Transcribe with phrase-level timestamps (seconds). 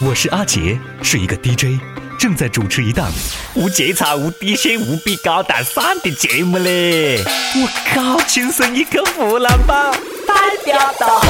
[0.00, 1.80] 我是阿杰，是一个 DJ，
[2.18, 3.10] 正在主持一档
[3.54, 7.24] 无节操、无底线、无比高大上的节目嘞！
[7.54, 9.90] 我靠，亲生一个湖南宝，
[10.26, 10.34] 代
[10.66, 11.22] 表到。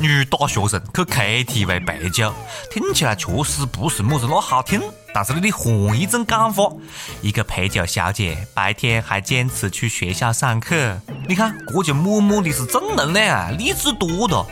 [0.00, 2.32] 女大学生去 KTV 陪酒，
[2.70, 4.80] 听起来确实不是么子那好听。
[5.12, 6.72] 但是你换一种讲法，
[7.20, 10.98] 一个陪酒小姐白天还坚持去学校上课，
[11.28, 14.46] 你看这就默默的是正能量，励志多的。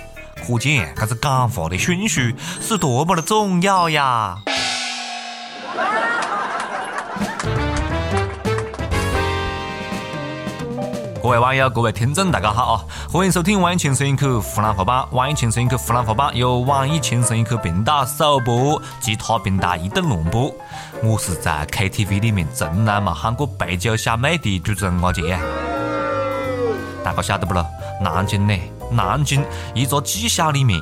[0.46, 4.36] 可见这个讲话的顺序是多么的重要呀！
[11.21, 12.85] 各位网友，各位听众，大家好啊！
[13.11, 14.99] 欢迎收听《网易轻松一刻湖南话版》。
[15.11, 20.54] 《网易轻松一刻湖南话版》由网易轻松一刻频道首播，其他平台一顿乱播。
[21.03, 25.36] 我是在 KTV 里面从来没喊过白酒小妹的主持人阿杰。
[27.03, 27.66] 大家晓得不咯？
[28.00, 28.57] 南京呢？
[28.93, 29.44] 南京
[29.75, 30.80] 一座技校里面，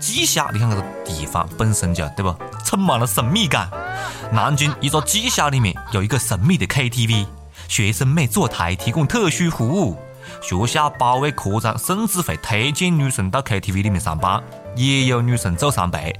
[0.00, 2.34] 技校你看这个地方本身就对不？
[2.64, 3.68] 充满了神秘感。
[4.32, 7.26] 南京一座技校里面有一个神秘的 KTV。
[7.68, 9.96] 学生妹坐台提供特殊服务，
[10.42, 14.42] 学校保卫科长甚至会推荐女生到 KTV 里面上班，
[14.76, 16.14] 也有女生做上陪。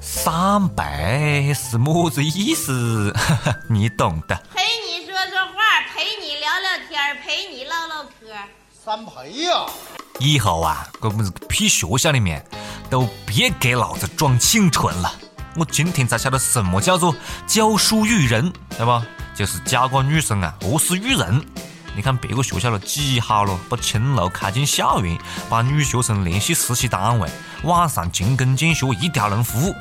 [0.00, 3.14] 上陪是么子意思？
[3.68, 4.34] 你懂的。
[4.54, 8.10] 陪你说说话，陪你聊聊天，陪你唠唠嗑。
[8.82, 9.66] 三陪呀！
[10.18, 12.44] 以后啊，我们屁学校里面
[12.88, 15.12] 都别给老子装清纯了。
[15.56, 17.14] 我今天才晓得什么叫做
[17.46, 19.04] 教书育人，对吧？
[19.40, 21.42] 就是教个女生啊，何是育人？
[21.96, 25.16] 你看别个学校都几好了，把青楼开进校园，
[25.48, 27.26] 把女学生联系实习单位，
[27.62, 29.74] 晚上勤工俭学，一条龙服务。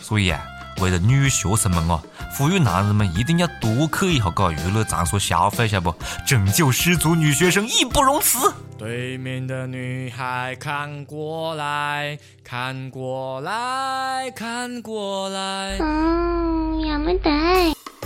[0.00, 0.40] 所以啊，
[0.80, 2.00] 为了女学生们啊，
[2.38, 5.92] 呼吁男人们一定要多去一下个娱乐场所消费，下不？
[6.24, 8.54] 拯救失足女学生，义不容辞。
[8.78, 17.28] 对面的女孩看过来看过来看过来，嗯，也没得。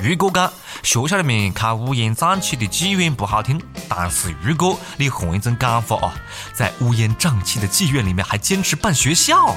[0.05, 0.53] 如果讲
[0.83, 3.59] 学校里面开乌烟瘴气的妓院不好听，
[3.89, 6.15] 但是如果你换一种讲法啊，
[6.53, 9.57] 在乌烟瘴气的妓院里面还坚持办学校，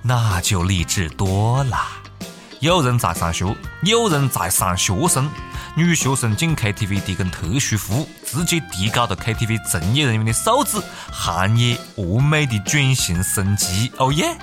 [0.00, 1.76] 那就励志多了。
[2.60, 5.30] 有人在上学，有人在上学生，
[5.76, 10.80] 女学生进 KTV 提供特殊服务，直接提高了 KTV 从业人员的素质，
[11.12, 13.92] 行业完美的转型升级。
[13.98, 14.34] 哦耶！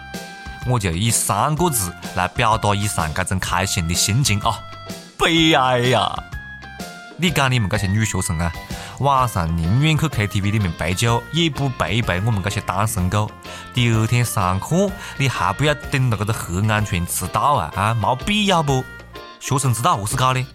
[0.67, 4.59] 我就以三个字来表达以上这种开心的心情啊。
[5.19, 6.09] 悲哀呀！
[7.17, 8.49] 你讲你们这些女学生啊，
[8.99, 13.29] 晚上宁愿去 KTV 里面陪酒，也不陪一陪我们这些单身狗。
[13.73, 17.69] 第二天上课，你还不要等到这个核安全迟到啊？
[17.75, 18.81] 啊，没必要不？
[19.41, 20.45] 学生知道何是搞的？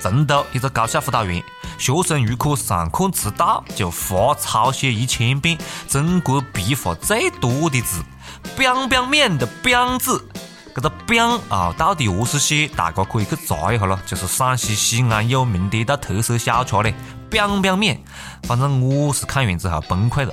[0.00, 1.40] 成都一个高校辅导员，
[1.78, 8.02] 学生如果上课迟到，就罚抄写一千遍中国笔画最多的字
[8.56, 10.28] 彪彪面的彪字。
[10.74, 12.66] 这个“饼”啊，到底何是写？
[12.68, 13.98] 大家可以去查一下咯。
[14.06, 16.94] 就是陕西西安有名的一道特色小吃嘞
[17.30, 18.00] ，“饼饼面”。
[18.44, 20.32] 反正我是看完之后崩溃了。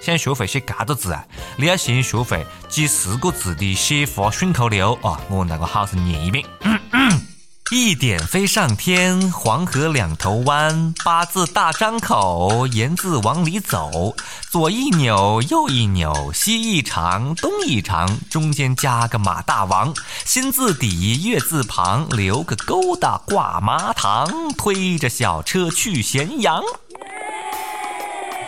[0.00, 1.24] 想学会写这个字啊，
[1.56, 5.20] 你要先学会几十个字的写法顺口溜啊！
[5.28, 6.44] 我那个好生念一遍。
[7.72, 14.14] 一点飞上天，黄河两头弯，八字大张口，言字往里走，
[14.48, 19.92] 左一扭，右一扭，西一长，东一长，中间加个马大王，
[20.24, 26.62] 心字底，月字旁，留个勾搭挂麻糖，推着小车去咸阳。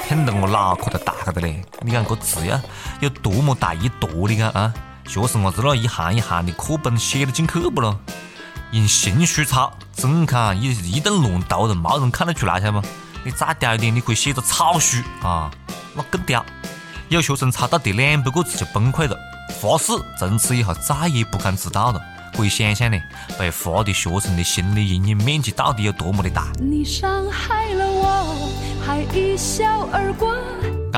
[0.09, 1.65] 听得我脑壳都大个的嘞！
[1.81, 2.63] 你看个字呀，
[3.01, 4.29] 有多么大一沱？
[4.29, 4.73] 你看啊，
[5.09, 7.99] 学生伢子那一行一行的课本写得进去不咯？
[8.73, 12.87] 用行书抄，怎看一一顿乱读都没人看得出来，晓得不？
[13.25, 15.51] 你再屌一点，你可以写个草书啊，
[15.95, 16.45] 那更屌。
[17.09, 19.17] 有学生抄到第两百个字就崩溃了，
[19.61, 22.01] 发誓从此以后再也不敢迟到了。
[22.37, 22.99] 可以想象呢，
[23.39, 26.49] 被罚的学生的心理阴影面积到底有多么的大。
[26.61, 28.53] 你伤害了我，
[28.87, 30.37] 还一笑而过。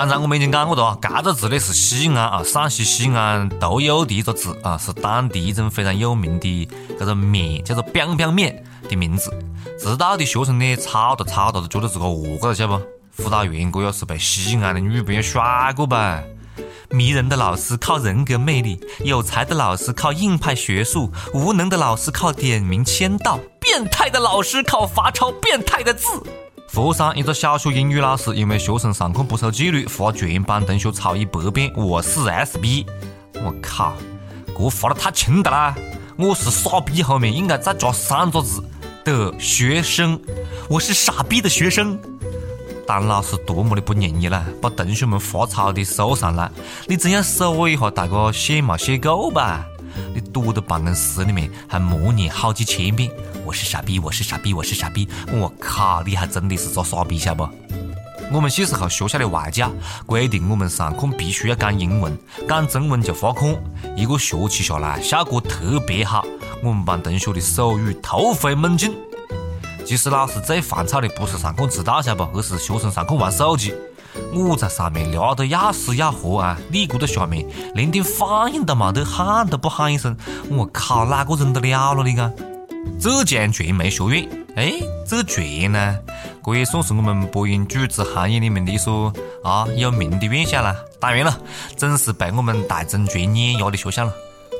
[0.00, 6.66] 刚才我们已经讲过了，这个字呢是西安啊，陕西西安独有的一个字啊，是当地一种非常有名的
[6.98, 9.30] 这个面，叫做 “biang biang 面”的名字。
[9.78, 13.22] 知道的学生呢，抄着抄着都觉得自个饿过了，晓得不？
[13.22, 16.22] 辅导员这要是被西安的女朋友甩过吧？
[16.88, 26.06] 迷人的老师靠人格魅力，有才的老师靠硬派学术，无能的老师靠点名签到，变态的老师靠罚抄变态的字。
[26.72, 32.86] 佛山一个小学英语老师因为学生上课不守纪律，罚全班同学抄一百遍“我是 S B”。
[33.42, 33.94] 我靠，
[34.56, 35.74] 这罚的太轻的啦！
[36.16, 38.62] 我是傻逼后面应该再加三个字
[39.04, 40.16] 的学生，
[40.68, 41.98] 我是傻逼的学生。
[42.86, 46.48] 当老师多么的不容易啦，把同学们罚抄的收上来，
[46.86, 49.66] 你总要搜一下大家写没写够吧？
[50.14, 53.10] 你躲到办公室里面还默念好几千遍，
[53.44, 57.48] 我是傻逼，我是傻逼，我是傻逼，我靠，你还真的是个傻逼晓不？
[58.32, 59.72] 我们小时候学校的外教
[60.06, 62.16] 规定我们上课必须要讲英文，
[62.48, 63.52] 讲中文就罚款。
[63.96, 66.24] 一个学期下来，效果特别好，
[66.62, 68.94] 我们班同学的手语突飞猛进。
[69.84, 72.22] 其实老师最烦躁的不是上课迟到，晓不？
[72.38, 73.74] 而是学生上课玩手机。
[74.32, 80.16] 我在上面聊得要死要活啊，你搁在下面连点反应都没得，喊都不喊一声，
[80.50, 82.04] 我靠，哪个忍得了了？
[82.04, 82.32] 你讲？
[82.98, 84.72] 浙江传媒学院，哎，
[85.06, 85.98] 这个传呢，
[86.44, 89.12] 这也算是我们播音主持行业里面的一所
[89.44, 90.74] 啊有名的院校了。
[90.98, 91.38] 当然了，
[91.76, 94.12] 总是被我们大中传碾压的学校了。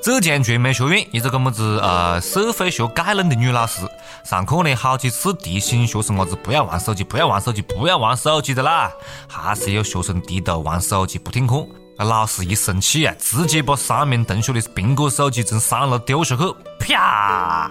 [0.02, 3.82] 浙江传媒学院一个个么子呃社会学概论的女老师，
[4.24, 8.90] 上课呢好几次提醒学生伢子不要玩手机，不要玩手机，不要玩手机的啦，
[9.28, 11.66] 还是有学生低头玩手机不听课。
[11.98, 16.42] 那老师一生气啊，直接把三名同学的苹果手机从三楼丢下去，
[16.78, 17.70] 啪！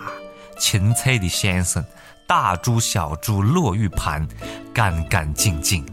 [0.60, 1.84] 清脆的响声，
[2.28, 4.28] 大珠小珠落玉盘，
[4.72, 5.84] 干干净净，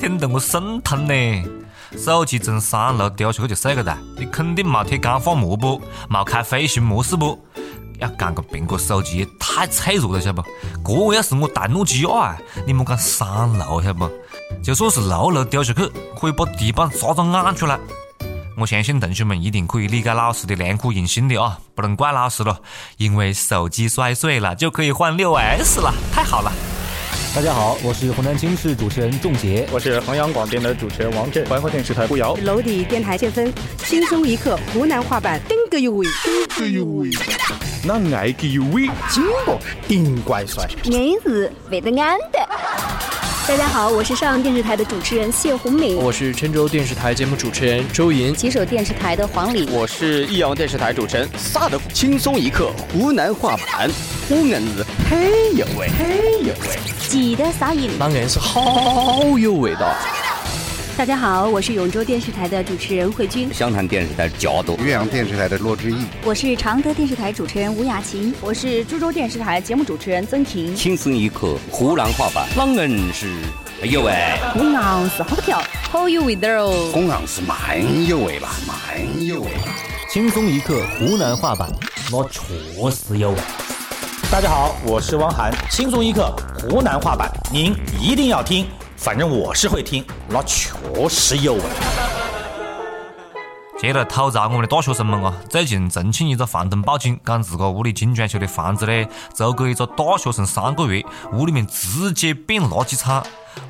[0.00, 1.61] 听得我心疼呢。
[1.96, 5.80] 手机从三楼丢下去就碎了哒，你肯定没贴钢化膜不？
[6.08, 7.38] 没开飞行模式不？
[7.98, 10.42] 要讲个苹果手机太脆弱了，晓不？
[10.84, 14.10] 这个要是我带诺基亚啊，你莫讲三楼，晓不？
[14.62, 17.78] 就算是六楼丢下去，可以把地板砸到眼出来。
[18.56, 22.58] 我相信同学们一定可以理解老师的良苦用心的啊，不能怪老师了，
[22.96, 26.52] 因为手机摔碎了就可以换六 S 了，太好了。
[27.34, 37.08] 大家好，我是湖南经视主持人仲杰，我是衡阳广电的主持人王震，怀化电视台顾瑶，娄底电台建芬，轻松一刻湖南话版，顶个有味，顶个有味，
[37.82, 39.58] 那爱个有味，金箔
[39.88, 42.48] 顶怪帅，硬是为得俺的。
[43.48, 53.90] 大家好，我是上阳电视台的主持人谢红敏，我是郴州电视台节目主持人周莹，吉首电视台的黄礼，我是益阳电视台主持人萨德，轻松一刻湖南话版，
[54.34, 56.08] 我硬是很有味，很
[56.46, 59.94] 有味，记得撒盐，当然是好有味道。
[60.96, 70.74] 大家好，我是永州电视台的主持人慧君，湘潭电视台贾朵，岳阳电视台的骆志毅，我是常德电视台主持人吴雅琴，我是株洲电视台节目主持人曾婷。
[70.74, 73.30] 轻松一刻湖南话版，啷硬是
[73.82, 74.14] 有味，
[74.54, 79.50] 我硬是好跳，好有味道哦，我硬是蛮有味吧，蛮有味。
[80.10, 81.70] 轻松一刻湖南话版，
[82.10, 82.40] 我确
[82.90, 83.36] 实有味。
[84.32, 88.66] 大家好，我是汪涵，轻松一刻湖南话版，您一定要听。
[88.96, 90.72] 反正我是会听，那确
[91.06, 91.60] 实有味。
[93.78, 95.34] 接着吐槽我们的大学生们啊！
[95.50, 101.04] 最近重庆一个房东报警，讲自个屋里精装修的房子呢，租给一个大学生三个月，
[101.34, 103.22] 屋里面直接变垃圾场，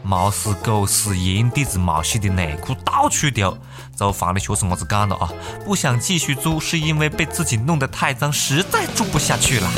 [0.04, 3.58] 猫屎、狗屎、烟蒂子、毛洗的内裤到处丢。
[3.96, 5.28] 租房的学生伢子讲了啊，
[5.64, 9.68] 不想继续租，是因为被自己弄得太脏，实在住不下去了。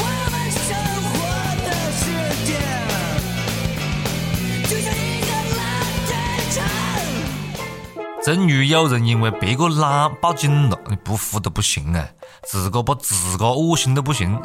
[8.24, 12.08] 终于有人因为别个懒报警了，你不服都不行啊！
[12.42, 14.40] 自个把自个恶心都不行，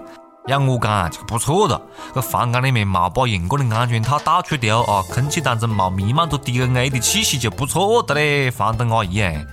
[0.47, 1.81] 要我讲啊就不错了。
[2.13, 9.45] 这房间里面没把用过的安全套到处丢啊，空气当中没弥漫着 DNA 的气息就不错的嘞，房东阿姨哎。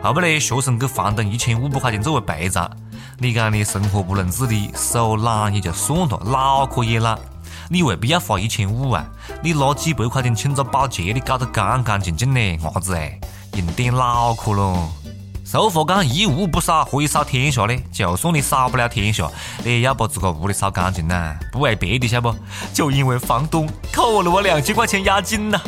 [0.00, 2.70] 后不嘞，学生给房东一千五百块钱作为赔偿。
[3.18, 7.18] 你讲你生活不能自理，手懒也就算了，脑壳也懒，
[7.68, 9.04] 你为必要花一千五啊？
[9.42, 13.18] 你拿几百块钱请个保洁，你搞得干干净净的，伢子哎。
[13.56, 14.88] 用点脑壳咯！
[15.44, 17.76] 收发杠一屋不扫，何以扫天下呢？
[17.92, 19.30] 就算你扫不了天下，
[19.62, 21.36] 你也要把自个屋里扫干净呐！
[21.52, 22.34] 不为别的，晓不？
[22.72, 25.60] 就因为房东扣了我两千块钱押金呐！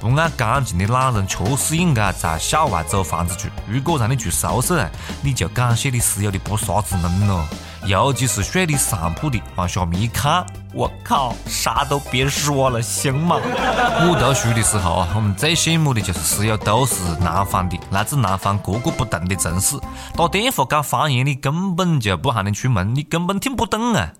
[0.00, 3.48] 不爱干净的懒人确实应该在校外租房子住。
[3.68, 4.90] 如果让你住宿舍，
[5.22, 7.46] 你就感谢你室友的不杀之恩咯。
[7.86, 13.36] 尤其是睡你上铺的，往下面一看，我靠，啥都别说了，行吗？
[13.42, 19.76] 我读书的时候啊，我们最羡慕的就是室友都是南方的，来自南方各个不同的城市，
[20.16, 24.12] 打电话讲方言，你根本就不喊你出门，你根本听不懂啊。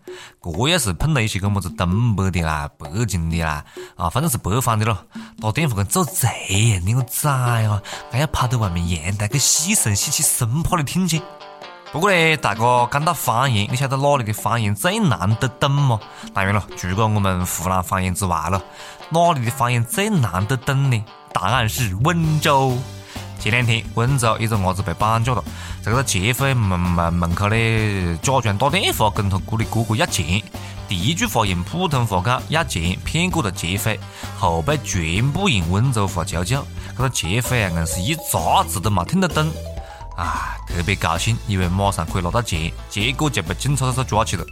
[0.42, 3.64] 这要是碰到一些个么子东北的啦、北京的啦，
[3.96, 4.98] 啊，反正是北方的咯，
[5.40, 7.30] 打电话跟做贼一样你个崽
[7.64, 11.22] 啊，还要跑到外面阳台去细声细气，生怕你听见。
[11.92, 16.00] 不过呢，大家讲到方言，你晓得哪里的方言最难得懂吗？
[16.32, 18.62] 当然了，除了我们湖南方言之外了，
[19.10, 21.04] 哪里的方言最难得懂呢？
[21.34, 22.78] 答案是温州。
[23.38, 25.44] 前两天，温州一个伢子被绑架了，
[25.84, 30.42] 这个劫匪门门门口呢假装打电话跟他哥的哥哥要钱，
[30.88, 34.00] 第一句话用普通话讲要钱，骗过了劫匪，
[34.38, 36.64] 后背全部用温州话叫叫，
[36.96, 39.46] 这个劫匪啊硬是一渣子都没听得懂，
[40.22, 44.44] 啊，特别高兴，以为马上可以拿到钱，结果就被警察叔叔抓起了。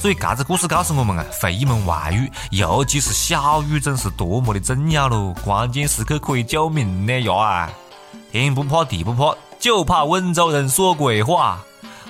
[0.00, 5.34] 所以，这个故事告诉我们啊，会一门外语，尤其是小语种是多么的重要喽！
[5.44, 7.70] 关键时刻可以救命的呀！
[8.32, 11.60] 天不怕地不怕，就怕温州人说鬼话。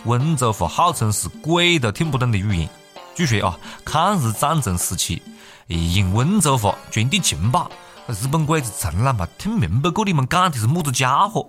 [0.04, 2.68] 温州话号称是鬼都听不懂的语言。
[3.14, 5.20] 据说啊，抗日战争时期，
[5.66, 7.68] 用温州话传递情报，
[8.06, 11.44] 日本鬼子从来没听明白过你们讲的是么子家伙。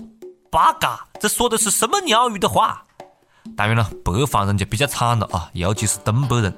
[0.52, 2.84] 八嘎，这说的是什么鸟语的话？
[3.56, 6.54] 当然了，北方人就比较惨了啊，尤其是东北人，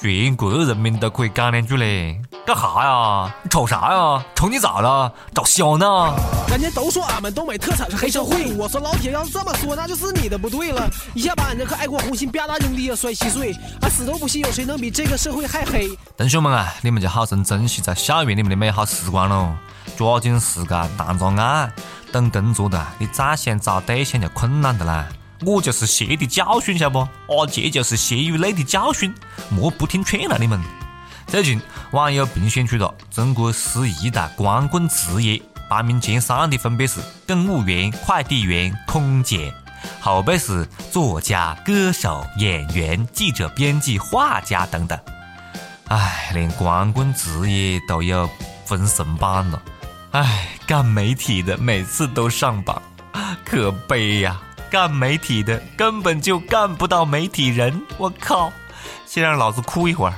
[0.00, 2.20] 全国人民都可以讲两句嘞。
[2.46, 3.34] 干哈呀？
[3.42, 4.24] 你瞅啥呀？
[4.34, 5.12] 瞅你咋了？
[5.34, 6.14] 找笑呢？
[6.48, 10.88] 人家都说俺们东北特产是黑社会，我说老铁要是这么说，那就是你的不对了。
[11.14, 13.52] 一下把俺这颗爱国红心吧嗒兄弟也摔稀碎，
[13.82, 15.88] 俺死都不信有谁能比这个社会还黑。
[16.16, 19.52] 同学们啊，你们就好生珍惜在校园里面的美好时光喽，
[19.96, 21.70] 抓紧时间谈着爱。
[22.12, 25.06] 等工作的，你再想找对象就困难的啦。
[25.42, 26.98] 我就是血的教训，晓不？
[27.28, 29.14] 阿杰就是血与泪的教训，
[29.50, 30.60] 莫不听劝了你们。
[31.26, 31.60] 最近
[31.92, 39.52] 网友评选出了中国十一大光棍职业，排名前三的分别是公务员、快递员、空姐，
[40.00, 44.98] 后背是作家、歌手、演员、记者、编辑、画家等等。
[45.86, 48.28] 唉，连光棍职业都有
[48.64, 49.62] 分神榜了。
[50.10, 52.82] 唉，干媒体的每次都上榜，
[53.44, 54.40] 可悲呀！
[54.70, 57.80] 干媒体的根本就干不到媒体人。
[57.96, 58.52] 我靠！
[59.06, 60.14] 先让老子哭一会儿。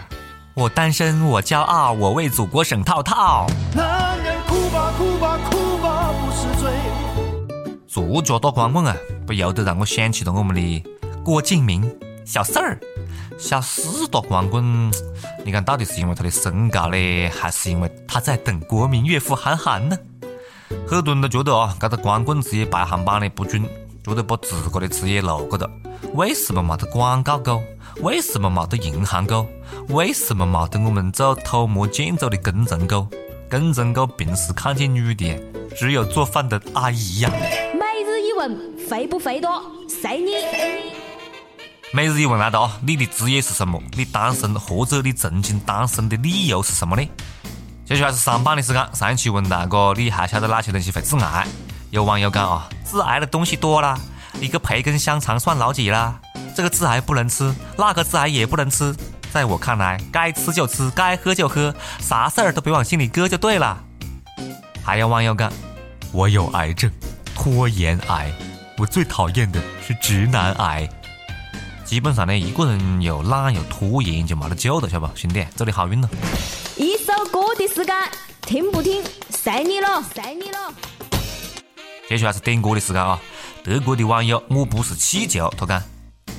[0.54, 3.46] 我单身，我骄傲，我为祖国省套套。
[3.74, 6.70] 男人哭吧哭吧哭吧不是罪。
[7.86, 10.84] 作家大光棍啊，不由得让我想起了我们的
[11.24, 11.88] 郭敬明
[12.24, 12.78] 小四儿。
[13.38, 14.90] 小四打光棍，
[15.44, 19.96] 你看到底是因为他的身高呢，还是因为他在等国民岳父韩寒呢？
[20.86, 23.64] 很多人都觉得啊，这个光棍职业排行榜的不准，
[24.04, 25.70] 觉得把自个的职业露个了。
[26.14, 27.62] 为什么没得广告狗？
[28.02, 29.46] 为什么没得银行狗？
[29.88, 33.06] 为什么没得我们做土木建筑的工程狗？
[33.50, 35.38] 工程狗平时看见女的，
[35.76, 37.30] 只有做饭的阿姨呀。
[37.74, 39.62] 每日一问，肥不肥多？
[39.88, 40.30] 随你。
[41.92, 42.78] 每日一问来了啊！
[42.86, 43.82] 你的职业是什么？
[43.96, 47.06] 你单身或者你曾经单身的理由是什么呢？
[47.84, 48.88] 接下来是上班的时间。
[48.94, 51.46] 上一期问大哥，你还晓得哪些东西会致癌？
[51.90, 53.98] 有网友讲啊，致癌的东西多了，
[54.40, 56.14] 一个培根香肠算老几啦？
[56.54, 58.94] 这个致癌不能吃，那个致癌也不能吃。
[59.32, 63.76] 在我看来，该吃就吃，该喝就喝，啥事儿都别往心里搁就对了。
[64.84, 65.52] 还有网友讲，
[66.12, 66.88] 我有癌症，
[67.34, 68.32] 拖延癌，
[68.78, 70.88] 我最讨厌的是直男癌。
[71.84, 76.08] 基本上呢，一个人有懒有拖延就没得救了，晓得不，兄弟，祝你好运了。
[76.76, 77.96] 一首歌的时间，
[78.42, 80.72] 听不听，随你了，随你了。
[82.10, 83.16] 接下来是点歌的时间啊！
[83.62, 85.80] 德国的网友我不是气球，他讲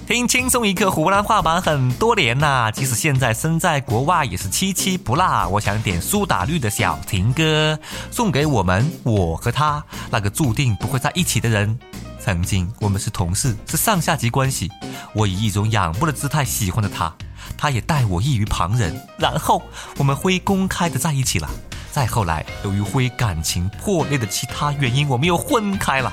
[0.06, 5.48] 听轻松一刻湖南话版很多年啦，即使现在身在国外也是七七不落。
[5.48, 7.80] 我想点苏打绿的小情歌，
[8.12, 11.80] 送给我们我和他那个注定不会在一起的人。
[12.20, 14.70] 曾经我们是同事，是上下级关系。
[15.16, 17.14] 我以一种仰慕的姿态喜欢着他，
[17.58, 18.94] 他也待我异于旁人。
[19.18, 19.64] 然后
[19.98, 21.50] 我们会公开的在一起了。
[21.92, 26.12] 再后来，由于灰感情破裂的其他原因，我们又分开了。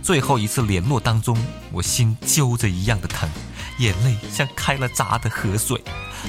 [0.00, 1.36] 最后一次联络当中，
[1.72, 3.28] 我心揪着一样的疼，
[3.78, 5.82] 眼泪像开了闸的河水。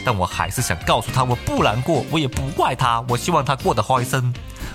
[0.03, 2.99] 但我还是想告诉他，我不难过，我也不怪他。
[3.07, 4.33] 我希望他过得开心。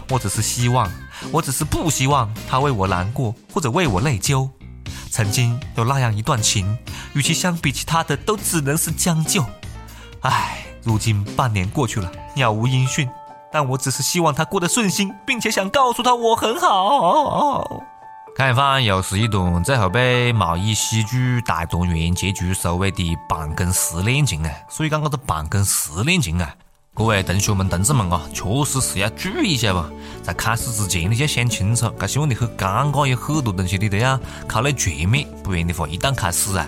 [0.08, 0.88] 我只是希望。
[1.32, 4.48] 我只是不希望他为我难过，或者为我内疚。
[5.10, 6.78] 曾经有那样一段情，
[7.14, 9.44] 与其相比其他的，都只能是将就。
[10.20, 13.08] 唉，如今半年过去了，杳无音讯。
[13.52, 17.82] 但我只是希望他过得顺心，并且想告诉他我很好。
[18.34, 24.50] 看一番又是一段最后被毛衣喜剧大团圆结局收尾的办公室恋情啊！
[24.70, 26.54] 所以讲，这个办公室恋情啊。
[26.94, 29.88] 各位同学们、同志们啊，确实是要注意一下吧。
[30.22, 36.66] 在开始之前，你就想清楚，这些问题很尴尬，有很多东西你都要考虑全面，不然的话，一旦开始啊，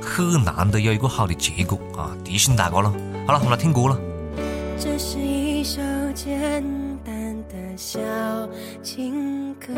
[0.00, 2.10] 很难得有一个好的结果啊！
[2.24, 2.92] 提醒大家了。
[3.26, 3.96] 好了，我们来听歌了。
[4.78, 5.80] 这是一一首
[6.14, 6.62] 简
[7.06, 7.98] 单的小
[8.82, 9.72] 情歌，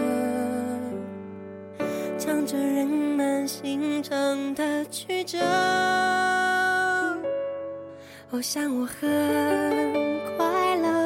[2.19, 5.39] 唱着人们心肠的曲折。
[8.31, 9.09] 我想我很
[10.37, 11.06] 快乐，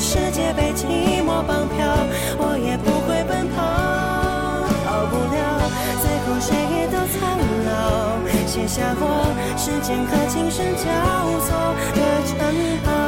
[0.00, 1.86] 世界被寂寞绑票
[2.38, 3.60] 我也不会奔跑。
[4.82, 5.38] 逃不了
[6.00, 7.20] 最后谁也都苍
[7.66, 7.70] 老。
[8.46, 9.04] 写下我
[9.58, 10.82] 时间和琴声交
[11.44, 11.48] 错
[11.94, 12.34] 的城
[12.82, 12.99] 堡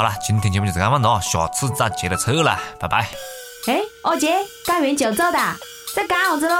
[0.00, 3.06] 好了今天节目就这样了下次再接着抽了拜拜。
[3.66, 4.32] 哎二姐
[4.64, 5.38] 干完酒做的
[5.94, 6.54] 在干啥子喽